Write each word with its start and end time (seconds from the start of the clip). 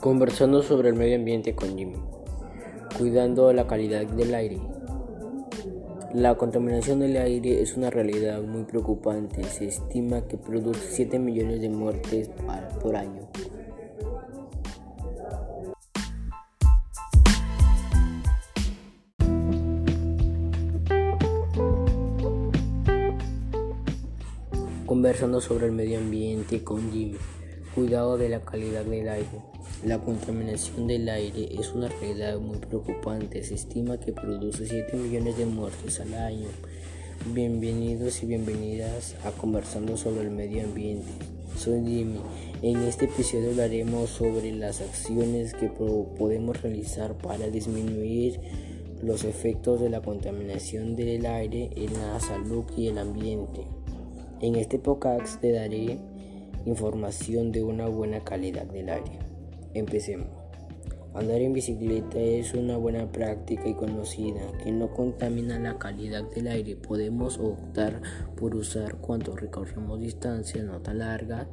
Conversando 0.00 0.62
sobre 0.62 0.90
el 0.90 0.94
medio 0.94 1.16
ambiente 1.16 1.56
con 1.56 1.76
Jimmy. 1.76 1.96
Cuidando 2.96 3.52
la 3.52 3.66
calidad 3.66 4.06
del 4.06 4.32
aire. 4.32 4.60
La 6.14 6.36
contaminación 6.36 7.00
del 7.00 7.16
aire 7.16 7.60
es 7.60 7.76
una 7.76 7.90
realidad 7.90 8.40
muy 8.42 8.62
preocupante. 8.62 9.42
Se 9.42 9.66
estima 9.66 10.20
que 10.28 10.36
produce 10.36 10.80
7 10.88 11.18
millones 11.18 11.60
de 11.60 11.68
muertes 11.68 12.30
por 12.80 12.94
año. 12.94 13.28
Conversando 24.86 25.40
sobre 25.40 25.66
el 25.66 25.72
medio 25.72 25.98
ambiente 25.98 26.62
con 26.62 26.92
Jimmy. 26.92 27.18
Cuidado 27.78 28.18
de 28.18 28.28
la 28.28 28.40
calidad 28.40 28.84
del 28.84 29.08
aire. 29.08 29.40
La 29.86 30.00
contaminación 30.00 30.88
del 30.88 31.08
aire 31.08 31.48
es 31.60 31.72
una 31.72 31.86
realidad 31.86 32.40
muy 32.40 32.58
preocupante. 32.58 33.44
Se 33.44 33.54
estima 33.54 34.00
que 34.00 34.12
produce 34.12 34.66
7 34.66 34.96
millones 34.96 35.38
de 35.38 35.46
muertes 35.46 36.00
al 36.00 36.12
año. 36.14 36.48
Bienvenidos 37.32 38.20
y 38.24 38.26
bienvenidas 38.26 39.14
a 39.24 39.30
Conversando 39.30 39.96
sobre 39.96 40.22
el 40.22 40.32
medio 40.32 40.64
ambiente. 40.64 41.06
Soy 41.56 41.84
Jimmy. 41.86 42.18
En 42.62 42.78
este 42.78 43.04
episodio 43.04 43.50
hablaremos 43.50 44.10
sobre 44.10 44.50
las 44.50 44.80
acciones 44.80 45.54
que 45.54 45.68
podemos 45.68 46.60
realizar 46.60 47.16
para 47.16 47.46
disminuir 47.46 48.40
los 49.04 49.22
efectos 49.22 49.80
de 49.80 49.88
la 49.88 50.00
contaminación 50.00 50.96
del 50.96 51.24
aire 51.26 51.70
en 51.76 51.92
la 51.92 52.18
salud 52.18 52.64
y 52.76 52.88
el 52.88 52.98
ambiente. 52.98 53.68
En 54.40 54.56
este 54.56 54.80
podcast 54.80 55.40
te 55.40 55.52
daré 55.52 56.17
información 56.68 57.50
de 57.52 57.62
una 57.62 57.88
buena 57.88 58.22
calidad 58.24 58.66
del 58.66 58.90
aire. 58.90 59.18
Empecemos. 59.74 60.28
Andar 61.14 61.40
en 61.40 61.54
bicicleta 61.54 62.20
es 62.20 62.54
una 62.54 62.76
buena 62.76 63.10
práctica 63.10 63.66
y 63.66 63.74
conocida 63.74 64.40
que 64.62 64.70
no 64.70 64.92
contamina 64.92 65.58
la 65.58 65.78
calidad 65.78 66.22
del 66.30 66.46
aire. 66.46 66.76
Podemos 66.76 67.38
optar 67.38 68.00
por 68.36 68.54
usar 68.54 68.96
cuando 68.96 69.34
recorremos 69.34 69.98
distancias 69.98 70.64
no 70.64 70.80
tan 70.80 70.98
largas 70.98 71.48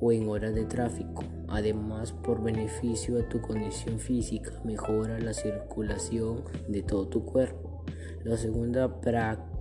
o 0.00 0.12
en 0.12 0.28
horas 0.28 0.54
de 0.54 0.66
tráfico. 0.66 1.24
Además, 1.48 2.12
por 2.12 2.42
beneficio 2.42 3.18
a 3.18 3.28
tu 3.28 3.40
condición 3.40 3.98
física, 3.98 4.52
mejora 4.64 5.18
la 5.18 5.32
circulación 5.32 6.44
de 6.68 6.82
todo 6.82 7.08
tu 7.08 7.24
cuerpo. 7.24 7.82
La 8.24 8.36
segunda 8.36 9.00
práctica 9.00 9.57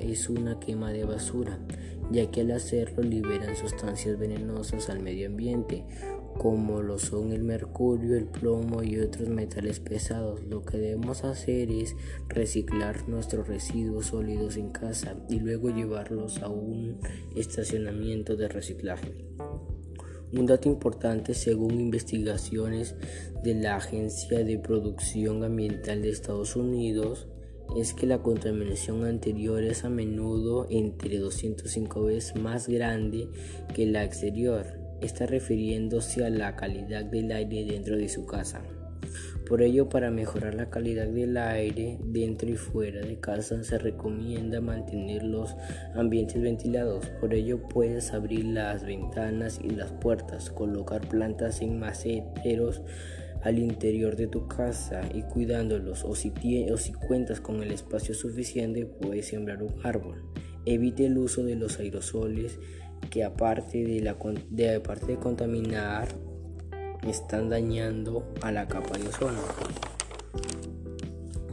es 0.00 0.28
una 0.28 0.58
quema 0.58 0.90
de 0.90 1.04
basura 1.04 1.58
ya 2.10 2.30
que 2.30 2.40
al 2.40 2.50
hacerlo 2.50 3.02
liberan 3.02 3.56
sustancias 3.56 4.18
venenosas 4.18 4.90
al 4.90 5.00
medio 5.00 5.28
ambiente, 5.28 5.84
como 6.38 6.82
lo 6.82 6.98
son 6.98 7.32
el 7.32 7.42
mercurio, 7.42 8.16
el 8.16 8.26
plomo 8.26 8.82
y 8.82 8.98
otros 8.98 9.28
metales 9.28 9.80
pesados. 9.80 10.42
Lo 10.44 10.62
que 10.62 10.78
debemos 10.78 11.24
hacer 11.24 11.70
es 11.70 11.94
reciclar 12.28 13.08
nuestros 13.08 13.46
residuos 13.46 14.06
sólidos 14.06 14.56
en 14.56 14.70
casa 14.70 15.16
y 15.28 15.38
luego 15.38 15.70
llevarlos 15.70 16.42
a 16.42 16.48
un 16.48 16.98
estacionamiento 17.36 18.36
de 18.36 18.48
reciclaje. 18.48 19.14
Un 20.32 20.46
dato 20.46 20.68
importante 20.68 21.34
según 21.34 21.80
investigaciones 21.80 22.94
de 23.42 23.54
la 23.54 23.76
Agencia 23.76 24.44
de 24.44 24.58
Producción 24.58 25.42
Ambiental 25.42 26.02
de 26.02 26.10
Estados 26.10 26.54
Unidos 26.54 27.26
es 27.76 27.94
que 27.94 28.06
la 28.06 28.18
contaminación 28.18 29.04
anterior 29.04 29.62
es 29.62 29.84
a 29.84 29.90
menudo 29.90 30.66
entre 30.70 31.18
205 31.18 32.04
veces 32.04 32.40
más 32.40 32.68
grande 32.68 33.28
que 33.74 33.86
la 33.86 34.04
exterior. 34.04 34.66
Está 35.00 35.26
refiriéndose 35.26 36.24
a 36.24 36.30
la 36.30 36.56
calidad 36.56 37.04
del 37.04 37.32
aire 37.32 37.64
dentro 37.64 37.96
de 37.96 38.08
su 38.08 38.26
casa. 38.26 38.62
Por 39.48 39.62
ello, 39.62 39.88
para 39.88 40.10
mejorar 40.10 40.54
la 40.54 40.70
calidad 40.70 41.08
del 41.08 41.36
aire 41.36 41.98
dentro 42.04 42.48
y 42.48 42.56
fuera 42.56 43.00
de 43.00 43.18
casa, 43.18 43.64
se 43.64 43.78
recomienda 43.78 44.60
mantener 44.60 45.24
los 45.24 45.56
ambientes 45.94 46.40
ventilados. 46.40 47.06
Por 47.20 47.34
ello, 47.34 47.60
puedes 47.68 48.12
abrir 48.12 48.44
las 48.44 48.84
ventanas 48.84 49.60
y 49.60 49.70
las 49.70 49.90
puertas, 49.90 50.50
colocar 50.50 51.08
plantas 51.08 51.62
en 51.62 51.80
maceteros 51.80 52.82
al 53.42 53.58
interior 53.58 54.16
de 54.16 54.26
tu 54.26 54.46
casa 54.46 55.02
y 55.14 55.22
cuidándolos 55.22 56.04
o 56.04 56.14
si, 56.14 56.32
o 56.70 56.76
si 56.76 56.92
cuentas 56.92 57.40
con 57.40 57.62
el 57.62 57.72
espacio 57.72 58.14
suficiente 58.14 58.86
puedes 58.86 59.28
sembrar 59.28 59.62
un 59.62 59.74
árbol. 59.82 60.22
Evite 60.66 61.06
el 61.06 61.18
uso 61.18 61.42
de 61.44 61.56
los 61.56 61.78
aerosoles 61.78 62.58
que 63.08 63.24
aparte 63.24 63.84
de, 63.84 64.00
la, 64.00 64.16
de, 64.50 64.76
aparte 64.76 65.06
de 65.06 65.16
contaminar 65.16 66.08
están 67.08 67.48
dañando 67.48 68.30
a 68.42 68.52
la 68.52 68.68
capa 68.68 68.98
de 68.98 69.08
ozono. 69.08 69.40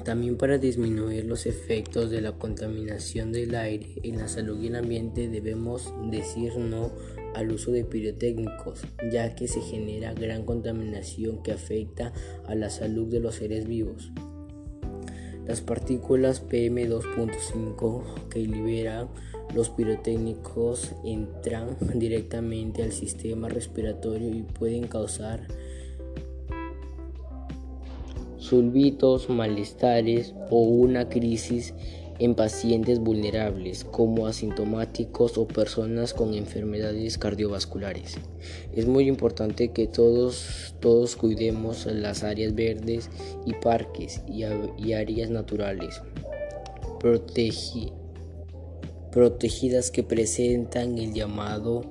También 0.08 0.38
para 0.38 0.58
disminuir 0.58 1.26
los 1.26 1.46
efectos 1.48 2.10
de 2.10 2.22
la 2.22 2.32
contaminación 2.32 3.34
del 3.34 3.54
aire 3.56 3.88
en 4.04 4.20
la 4.20 4.30
salud 4.30 4.58
y 4.64 4.68
el 4.68 4.78
ambiente 4.78 5.28
debemos 5.28 5.94
decir 6.10 6.56
no 6.56 6.94
al 7.36 7.52
uso 7.52 7.72
de 7.72 7.84
pirotécnicos, 7.84 8.84
ya 9.12 9.36
que 9.36 9.50
se 9.50 9.60
genera 9.60 10.14
gran 10.14 10.46
contaminación 10.46 11.44
que 11.44 11.52
afecta 11.52 12.14
a 12.46 12.56
la 12.56 12.70
salud 12.70 13.08
de 13.08 13.20
los 13.20 13.36
seres 13.36 13.68
vivos. 13.68 14.14
Las 15.46 15.60
partículas 15.60 16.42
PM2.5 16.48 18.30
que 18.30 18.40
liberan 18.40 19.10
los 19.54 19.70
pirotécnicos 19.72 20.94
entran 21.04 21.76
directamente 21.96 22.82
al 22.82 22.94
sistema 22.94 23.50
respiratorio 23.50 24.30
y 24.30 24.44
pueden 24.44 24.88
causar 24.88 25.46
sulbitos, 28.48 29.30
malestares 29.30 30.34
o 30.50 30.62
una 30.62 31.10
crisis 31.10 31.74
en 32.20 32.36
pacientes 32.36 33.00
vulnerables 33.00 33.84
como 33.84 34.28
asintomáticos 34.28 35.38
o 35.38 35.48
personas 35.48 36.14
con 36.14 36.34
enfermedades 36.34 37.18
cardiovasculares. 37.18 38.18
Es 38.74 38.88
muy 38.88 39.08
importante 39.08 39.70
que 39.70 39.88
todos, 39.88 40.76
todos 40.80 41.16
cuidemos 41.16 41.86
las 41.86 42.24
áreas 42.24 42.56
verdes 42.56 43.10
y 43.46 43.54
parques 43.54 44.22
y, 44.28 44.44
áreas 44.94 45.30
naturales 45.30 46.02
protegidas 49.12 49.92
que 49.92 50.04
presentan 50.04 50.98
el 50.98 51.14
llamado 51.14 51.84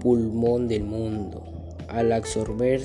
pulmón 0.00 0.68
del 0.68 0.84
mundo. 0.84 1.44
Al 1.88 2.12
absorber 2.12 2.82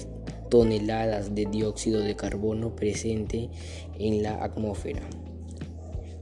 toneladas 0.55 1.35
de 1.35 1.47
dióxido 1.47 1.99
de 1.99 2.15
carbono 2.15 2.77
presente 2.77 3.49
en 3.99 4.23
la 4.23 4.41
atmósfera. 4.41 5.01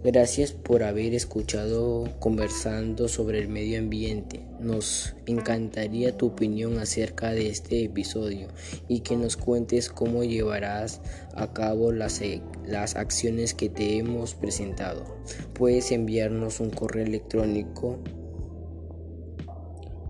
Gracias 0.04 0.54
por 0.54 0.82
haber 0.82 1.14
escuchado 1.14 2.10
conversando 2.18 3.08
sobre 3.08 3.38
el 3.38 3.48
medio 3.48 3.78
ambiente. 3.78 4.40
Nos 4.60 5.14
encantaría 5.28 6.18
tu 6.18 6.26
opinión 6.26 6.80
acerca 6.80 7.30
de 7.30 7.48
este 7.48 7.84
episodio 7.84 8.48
y 8.88 9.02
que 9.02 9.18
nos 9.18 9.38
cuentes 9.38 9.90
cómo 9.90 10.24
llevarás 10.24 11.00
a 11.36 11.54
cabo 11.54 11.92
las, 11.92 12.20
las 12.66 12.96
acciones 12.96 13.54
que 13.54 13.70
te 13.70 13.98
hemos 13.98 14.34
presentado. 14.34 15.16
Puedes 15.54 15.92
enviarnos 15.92 16.60
un 16.60 16.72
correo 16.72 17.06
electrónico 17.06 18.00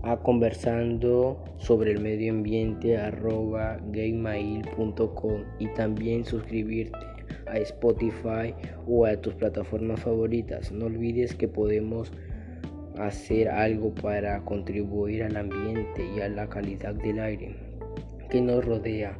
a 0.04 0.18
conversando 0.18 1.42
sobre 1.56 1.92
el 1.92 2.00
medio 2.00 2.32
ambiente 2.32 2.96
arroba 2.96 3.78
gmail.com 3.86 5.42
y 5.58 5.68
también 5.68 6.24
suscribirte 6.24 6.98
a 7.46 7.58
Spotify 7.58 8.54
o 8.86 9.06
a 9.06 9.16
tus 9.16 9.34
plataformas 9.34 10.00
favoritas. 10.00 10.72
No 10.72 10.86
olvides 10.86 11.34
que 11.34 11.48
podemos 11.48 12.12
hacer 12.98 13.48
algo 13.48 13.94
para 13.94 14.40
contribuir 14.44 15.22
al 15.22 15.36
ambiente 15.36 16.06
y 16.16 16.20
a 16.20 16.28
la 16.28 16.48
calidad 16.48 16.94
del 16.94 17.18
aire 17.18 17.56
que 18.30 18.40
nos 18.40 18.64
rodea. 18.64 19.18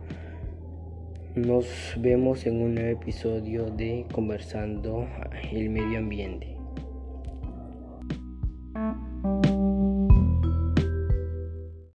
Nos 1.35 1.67
vemos 1.99 2.47
en 2.47 2.63
un 2.63 2.75
nuevo 2.75 2.91
episodio 2.91 3.67
de 3.67 4.07
Conversando 4.13 5.07
el 5.53 5.71
Medio 5.71 5.99
Ambiente. 5.99 6.54